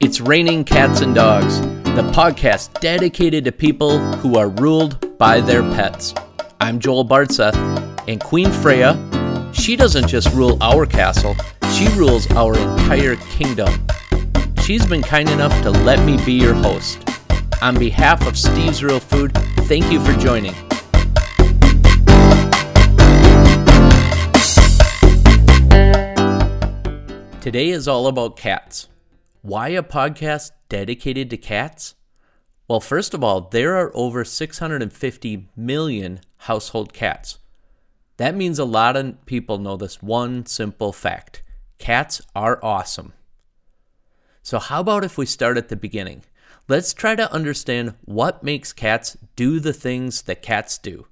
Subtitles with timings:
[0.00, 5.62] It's Raining Cats and Dogs, the podcast dedicated to people who are ruled by their
[5.62, 6.14] pets.
[6.60, 7.56] I'm Joel Bartseth,
[8.06, 8.94] and Queen Freya,
[9.52, 11.34] she doesn't just rule our castle,
[11.72, 13.88] she rules our entire kingdom.
[14.62, 17.02] She's been kind enough to let me be your host.
[17.60, 19.34] On behalf of Steve's Real Food,
[19.66, 20.54] thank you for joining.
[27.40, 28.86] Today is all about cats.
[29.42, 31.94] Why a podcast dedicated to cats?
[32.66, 37.38] Well, first of all, there are over 650 million household cats.
[38.16, 41.44] That means a lot of people know this one simple fact
[41.78, 43.12] cats are awesome.
[44.42, 46.24] So, how about if we start at the beginning?
[46.66, 51.06] Let's try to understand what makes cats do the things that cats do.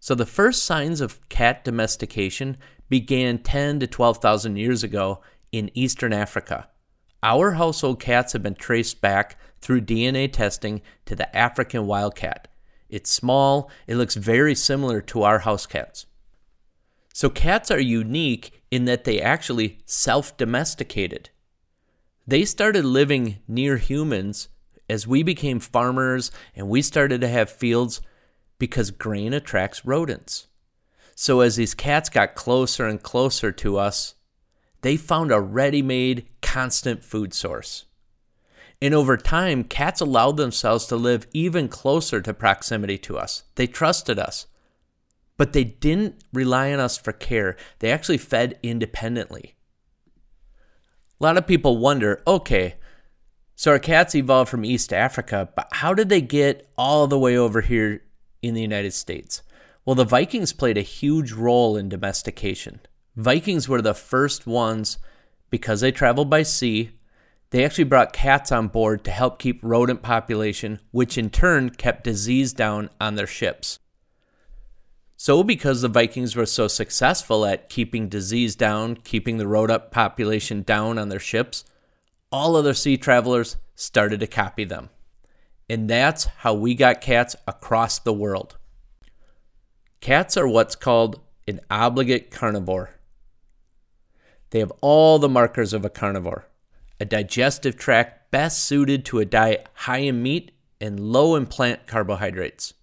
[0.00, 2.56] So, the first signs of cat domestication
[2.88, 5.20] began 10 to 12,000 years ago
[5.52, 6.68] in eastern Africa.
[7.22, 12.48] Our household cats have been traced back through DNA testing to the African wildcat.
[12.88, 16.06] It's small, it looks very similar to our house cats.
[17.12, 21.30] So, cats are unique in that they actually self domesticated.
[22.26, 24.48] They started living near humans
[24.88, 28.00] as we became farmers and we started to have fields
[28.58, 30.46] because grain attracts rodents.
[31.14, 34.14] So, as these cats got closer and closer to us,
[34.82, 37.86] they found a ready made, constant food source.
[38.82, 43.42] And over time, cats allowed themselves to live even closer to proximity to us.
[43.56, 44.46] They trusted us.
[45.36, 49.56] But they didn't rely on us for care, they actually fed independently.
[51.20, 52.76] A lot of people wonder okay,
[53.54, 57.36] so our cats evolved from East Africa, but how did they get all the way
[57.36, 58.02] over here
[58.40, 59.42] in the United States?
[59.84, 62.80] Well, the Vikings played a huge role in domestication.
[63.16, 64.98] Vikings were the first ones
[65.50, 66.90] because they traveled by sea.
[67.50, 72.04] They actually brought cats on board to help keep rodent population, which in turn kept
[72.04, 73.80] disease down on their ships.
[75.16, 80.62] So, because the Vikings were so successful at keeping disease down, keeping the rodent population
[80.62, 81.64] down on their ships,
[82.32, 84.88] all other sea travelers started to copy them.
[85.68, 88.56] And that's how we got cats across the world.
[90.00, 92.94] Cats are what's called an obligate carnivore.
[94.50, 96.46] They have all the markers of a carnivore
[97.00, 101.86] a digestive tract best suited to a diet high in meat and low in plant
[101.86, 102.74] carbohydrates.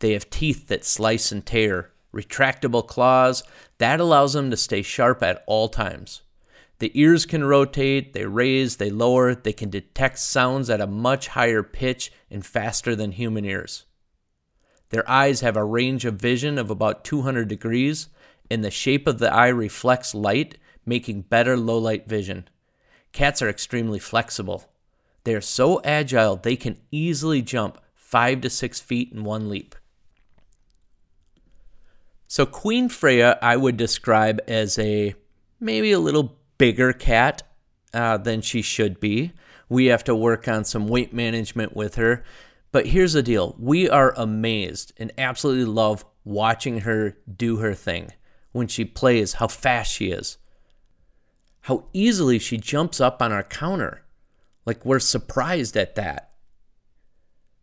[0.00, 3.42] They have teeth that slice and tear, retractable claws
[3.78, 6.22] that allows them to stay sharp at all times.
[6.78, 11.28] The ears can rotate, they raise, they lower, they can detect sounds at a much
[11.28, 13.86] higher pitch and faster than human ears.
[14.90, 18.08] Their eyes have a range of vision of about 200 degrees,
[18.50, 22.48] and the shape of the eye reflects light making better low light vision.
[23.12, 24.70] Cats are extremely flexible.
[25.24, 29.74] They are so agile they can easily jump 5 to 6 feet in one leap.
[32.26, 35.14] So, Queen Freya, I would describe as a
[35.60, 37.42] maybe a little bigger cat
[37.94, 39.32] uh, than she should be.
[39.68, 42.24] We have to work on some weight management with her.
[42.70, 48.12] But here's the deal we are amazed and absolutely love watching her do her thing
[48.52, 50.36] when she plays, how fast she is
[51.68, 54.02] how easily she jumps up on our counter.
[54.64, 56.30] Like we're surprised at that.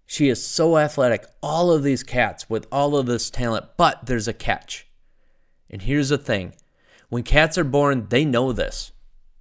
[0.05, 4.27] She is so athletic, all of these cats with all of this talent, but there's
[4.27, 4.85] a catch.
[5.71, 6.53] And here's the thing
[7.09, 8.91] when cats are born, they know this.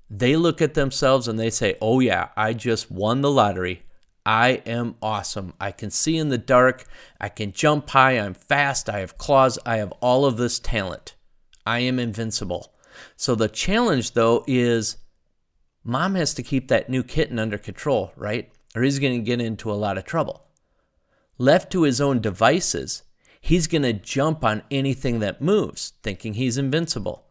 [0.08, 3.82] They look at themselves and they say, Oh, yeah, I just won the lottery.
[4.24, 5.52] I am awesome.
[5.60, 6.86] I can see in the dark.
[7.20, 8.18] I can jump high.
[8.18, 8.88] I'm fast.
[8.88, 9.58] I have claws.
[9.66, 11.16] I have all of this talent.
[11.66, 12.73] I am invincible.
[13.16, 14.96] So the challenge, though, is
[15.82, 18.50] mom has to keep that new kitten under control, right?
[18.74, 20.44] Or he's going to get into a lot of trouble.
[21.38, 23.02] Left to his own devices,
[23.40, 27.24] he's going to jump on anything that moves, thinking he's invincible.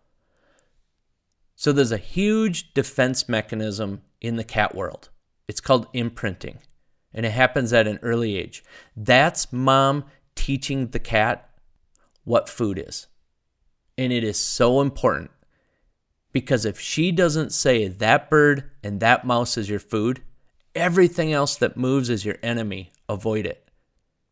[1.56, 5.10] So there's a huge defense mechanism in the cat world.
[5.48, 6.60] It's called imprinting,
[7.14, 8.64] and it happens at an early age.
[8.96, 10.06] That's mom
[10.36, 11.50] teaching the cat
[12.24, 13.08] what food is.
[13.98, 15.32] And it is so important
[16.34, 20.22] because if she doesn't say that bird and that mouse is your food,
[20.76, 22.92] everything else that moves is your enemy.
[23.08, 23.70] Avoid it.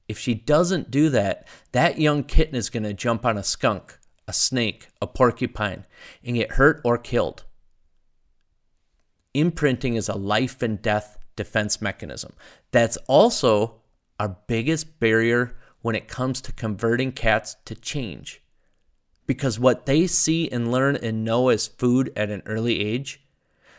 [0.09, 3.97] If she doesn't do that, that young kitten is going to jump on a skunk,
[4.27, 5.85] a snake, a porcupine,
[6.23, 7.45] and get hurt or killed.
[9.33, 12.33] Imprinting is a life and death defense mechanism.
[12.71, 13.81] That's also
[14.19, 18.40] our biggest barrier when it comes to converting cats to change
[19.27, 23.23] because what they see and learn and know as food at an early age,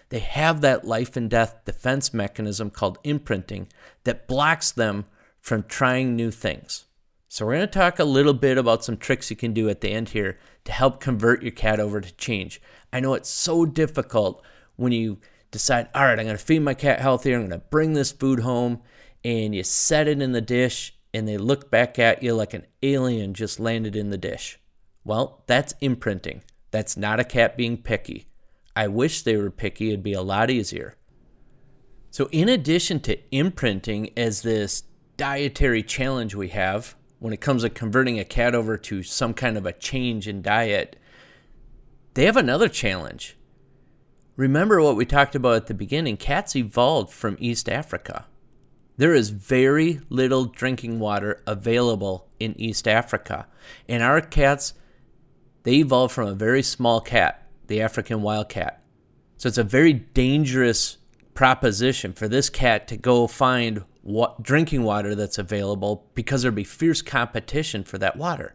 [0.08, 3.68] they have that life and death defense mechanism called imprinting
[4.04, 5.06] that blocks them
[5.40, 6.84] from trying new things.
[7.28, 9.80] So, we're going to talk a little bit about some tricks you can do at
[9.80, 12.60] the end here to help convert your cat over to change.
[12.92, 14.44] I know it's so difficult
[14.76, 15.18] when you
[15.50, 18.12] decide, all right, I'm going to feed my cat healthier, I'm going to bring this
[18.12, 18.82] food home,
[19.24, 22.66] and you set it in the dish, and they look back at you like an
[22.82, 24.58] alien just landed in the dish.
[25.04, 26.43] Well, that's imprinting.
[26.70, 28.28] That's not a cat being picky.
[28.75, 30.94] I wish they were picky, it'd be a lot easier.
[32.10, 34.84] So, in addition to imprinting as this
[35.16, 39.56] dietary challenge we have when it comes to converting a cat over to some kind
[39.56, 40.96] of a change in diet,
[42.14, 43.37] they have another challenge.
[44.37, 48.26] Remember what we talked about at the beginning cats evolved from East Africa.
[48.96, 53.46] There is very little drinking water available in East Africa.
[53.88, 54.75] And our cats,
[55.62, 58.82] they evolved from a very small cat, the African wildcat.
[59.36, 60.98] So it's a very dangerous
[61.34, 66.64] proposition for this cat to go find what, drinking water that's available because there'd be
[66.64, 68.54] fierce competition for that water.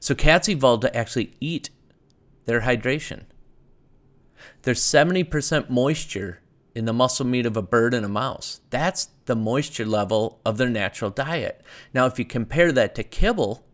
[0.00, 1.70] So cats evolved to actually eat
[2.44, 3.24] their hydration.
[4.62, 6.40] There's 70% moisture
[6.74, 8.60] in the muscle meat of a bird and a mouse.
[8.70, 11.62] That's the moisture level of their natural diet.
[11.94, 13.65] Now, if you compare that to kibble,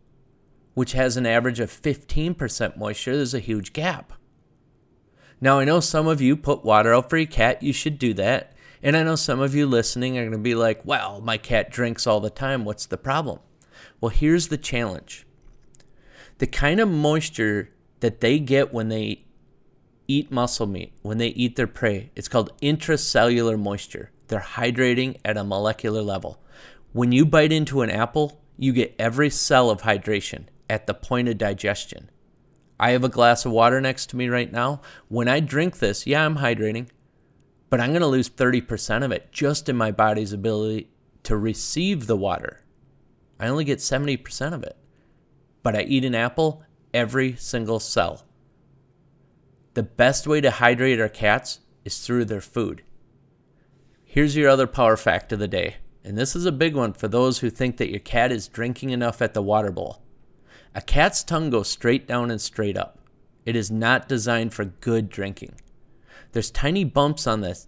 [0.73, 4.13] which has an average of 15% moisture, there's a huge gap.
[5.39, 7.61] Now, I know some of you put water out for your cat.
[7.61, 8.53] You should do that.
[8.81, 11.69] And I know some of you listening are going to be like, well, my cat
[11.69, 12.65] drinks all the time.
[12.65, 13.39] What's the problem?
[13.99, 15.25] Well, here's the challenge
[16.39, 19.23] the kind of moisture that they get when they
[20.07, 24.11] eat muscle meat, when they eat their prey, it's called intracellular moisture.
[24.27, 26.41] They're hydrating at a molecular level.
[26.91, 31.29] When you bite into an apple, you get every cell of hydration at the point
[31.29, 32.09] of digestion.
[32.79, 34.81] I have a glass of water next to me right now.
[35.07, 36.89] When I drink this, yeah, I'm hydrating,
[37.69, 40.89] but I'm going to lose 30% of it just in my body's ability
[41.23, 42.61] to receive the water.
[43.39, 44.75] I only get 70% of it.
[45.61, 48.25] But I eat an apple, every single cell.
[49.75, 52.83] The best way to hydrate our cats is through their food.
[54.03, 57.07] Here's your other power fact of the day, and this is a big one for
[57.07, 60.03] those who think that your cat is drinking enough at the water bowl.
[60.75, 62.97] A cat's tongue goes straight down and straight up.
[63.45, 65.55] It is not designed for good drinking.
[66.31, 67.67] There's tiny bumps on this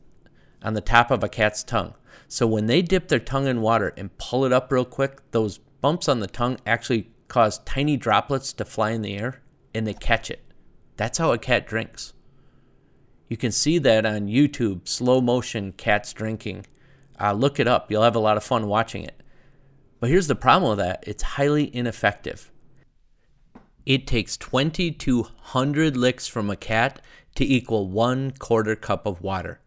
[0.63, 1.93] on the top of a cat's tongue.
[2.27, 5.59] So when they dip their tongue in water and pull it up real quick, those
[5.81, 9.41] bumps on the tongue actually cause tiny droplets to fly in the air
[9.75, 10.41] and they catch it.
[10.97, 12.13] That's how a cat drinks.
[13.29, 16.65] You can see that on YouTube, slow motion cats drinking.
[17.19, 17.91] Uh, look it up.
[17.91, 19.21] You'll have a lot of fun watching it.
[19.99, 22.51] But here's the problem with that it's highly ineffective.
[23.85, 27.01] It takes 2,200 licks from a cat
[27.35, 29.61] to equal one quarter cup of water.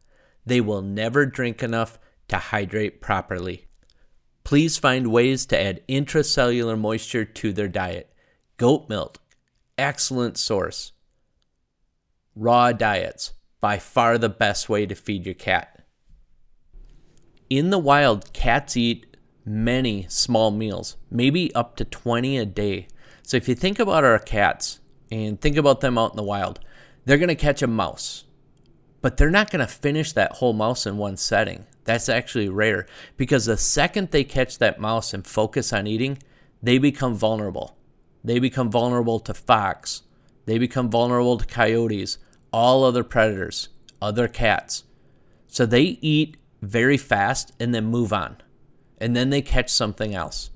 [0.45, 1.99] They will never drink enough
[2.29, 3.67] to hydrate properly.
[4.45, 8.13] Please find ways to add intracellular moisture to their diet.
[8.57, 9.19] Goat milk,
[9.77, 10.93] excellent source.
[12.35, 15.85] Raw diets, by far the best way to feed your cat.
[17.51, 22.89] In the wild, cats eat many small meals, maybe up to 20 a day.
[23.29, 24.81] So if you think about our cats
[25.11, 26.61] and think about them out in the wild,
[27.05, 28.25] they're going to catch a mouse,
[29.03, 31.67] but they're not going to finish that whole mouse in one setting.
[31.85, 32.87] That's actually rare
[33.19, 36.23] because the second they catch that mouse and focus on eating,
[36.63, 37.77] they become vulnerable.
[38.25, 40.05] They become vulnerable to fox.
[40.47, 42.17] They become vulnerable to coyotes,
[42.51, 43.69] all other predators,
[44.01, 44.85] other cats.
[45.49, 48.39] So they eat very fast and then move on.
[48.97, 50.49] And then they catch something else.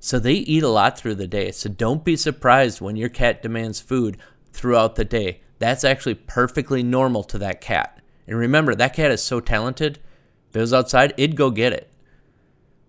[0.00, 1.52] So they eat a lot through the day.
[1.52, 4.16] So don't be surprised when your cat demands food
[4.52, 5.42] throughout the day.
[5.58, 8.02] That's actually perfectly normal to that cat.
[8.26, 10.00] And remember, that cat is so talented.
[10.48, 11.92] If it was outside, it'd go get it.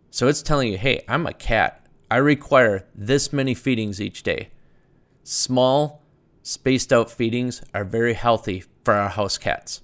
[0.10, 1.86] So it's telling you, hey, I'm a cat.
[2.10, 4.50] I require this many feedings each day.
[5.24, 6.02] Small
[6.44, 9.82] Spaced out feedings are very healthy for our house cats.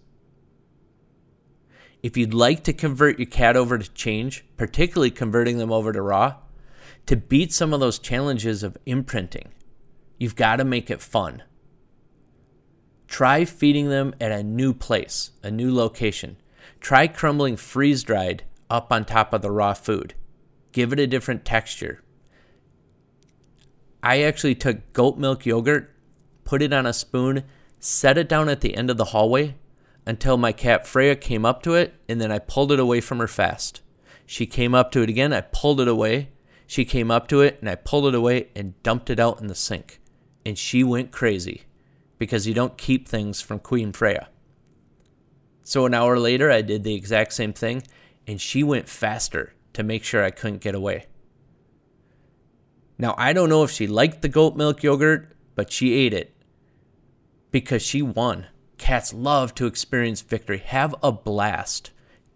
[2.01, 6.01] If you'd like to convert your cat over to change, particularly converting them over to
[6.01, 6.35] raw,
[7.07, 9.53] to beat some of those challenges of imprinting,
[10.17, 11.43] you've got to make it fun.
[13.07, 16.37] Try feeding them at a new place, a new location.
[16.79, 20.13] Try crumbling freeze dried up on top of the raw food.
[20.71, 22.03] Give it a different texture.
[24.03, 25.93] I actually took goat milk yogurt
[26.47, 27.43] put it on a spoon,
[27.77, 29.53] set it down at the end of the hallway
[30.05, 33.19] until my cat Freya came up to it, and then I pulled it away from
[33.19, 33.81] her fast.
[34.25, 36.29] She came up to it again, I pulled it away.
[36.67, 39.47] She came up to it, and I pulled it away and dumped it out in
[39.47, 39.99] the sink.
[40.45, 41.63] And she went crazy
[42.19, 44.29] because you don't keep things from Queen Freya.
[45.63, 47.83] So an hour later, I did the exact same thing,
[48.27, 51.07] and she went faster to make sure I couldn't get away.
[52.97, 56.35] Now, I don't know if she liked the goat milk yogurt, but she ate it
[57.51, 58.47] because she won.
[58.77, 60.59] Cats love to experience victory.
[60.59, 61.91] Have a blast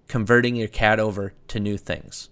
[0.07, 2.29] converting your cat over to new things.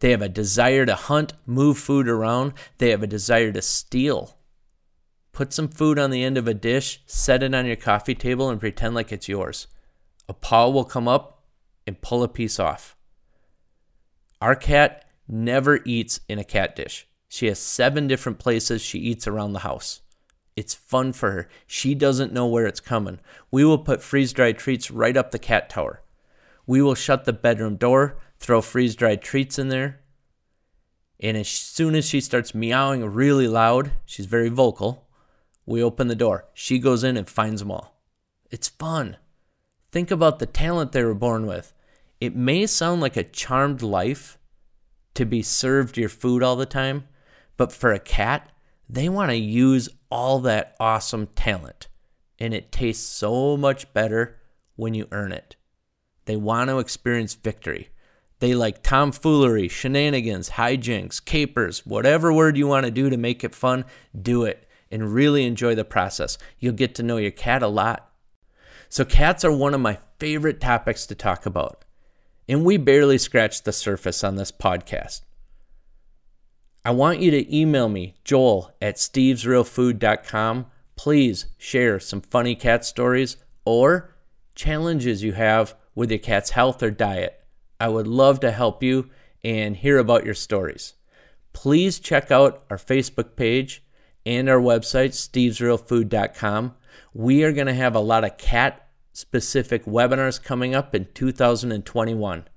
[0.00, 2.52] They have a desire to hunt, move food around.
[2.78, 4.36] They have a desire to steal.
[5.32, 8.48] Put some food on the end of a dish, set it on your coffee table,
[8.48, 9.66] and pretend like it's yours.
[10.28, 11.44] A paw will come up
[11.86, 12.96] and pull a piece off.
[14.40, 17.06] Our cat never eats in a cat dish.
[17.28, 20.02] She has seven different places she eats around the house.
[20.56, 21.48] It's fun for her.
[21.66, 23.20] She doesn't know where it's coming.
[23.50, 26.02] We will put freeze dried treats right up the cat tower.
[26.66, 30.00] We will shut the bedroom door, throw freeze dried treats in there.
[31.18, 35.08] And as soon as she starts meowing really loud, she's very vocal,
[35.64, 36.46] we open the door.
[36.54, 38.00] She goes in and finds them all.
[38.50, 39.16] It's fun.
[39.90, 41.72] Think about the talent they were born with.
[42.20, 44.38] It may sound like a charmed life
[45.14, 47.08] to be served your food all the time,
[47.56, 48.50] but for a cat,
[48.88, 51.88] they want to use all that awesome talent.
[52.38, 54.38] And it tastes so much better
[54.76, 55.56] when you earn it.
[56.26, 57.88] They want to experience victory.
[58.38, 63.54] They like tomfoolery, shenanigans, hijinks, capers, whatever word you want to do to make it
[63.54, 63.84] fun,
[64.20, 66.38] do it and really enjoy the process.
[66.58, 68.10] You'll get to know your cat a lot.
[68.88, 71.84] So, cats are one of my favorite topics to talk about.
[72.48, 75.22] And we barely scratched the surface on this podcast.
[76.84, 80.66] I want you to email me, joel at stevesrealfood.com.
[80.94, 84.14] Please share some funny cat stories or
[84.54, 87.44] challenges you have with your cat's health or diet.
[87.80, 89.10] I would love to help you
[89.44, 90.94] and hear about your stories.
[91.52, 93.82] Please check out our Facebook page
[94.24, 96.74] and our website, stevesrealfood.com.
[97.14, 102.48] We are going to have a lot of cat specific webinars coming up in 2021.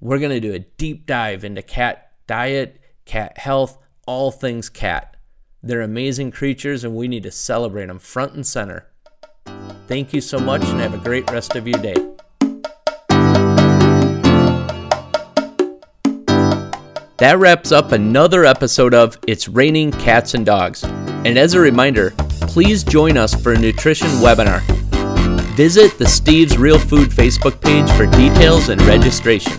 [0.00, 5.16] We're going to do a deep dive into cat diet, cat health, all things cat.
[5.62, 8.88] They're amazing creatures and we need to celebrate them front and center.
[9.86, 12.09] Thank you so much and have a great rest of your day.
[17.20, 20.84] That wraps up another episode of It's Raining Cats and Dogs.
[20.84, 24.62] And as a reminder, please join us for a nutrition webinar.
[25.54, 29.52] Visit the Steve's Real Food Facebook page for details and registration.